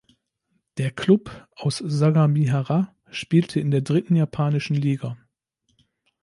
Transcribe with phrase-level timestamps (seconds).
[0.79, 5.15] Der Club aus Sagamihara spielte in der dritten japanischen Liga.